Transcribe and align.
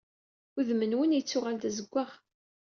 Udem-nwen 0.57 1.15
yettuɣal 1.15 1.57
d 1.59 1.63
azeggaɣ. 1.69 2.09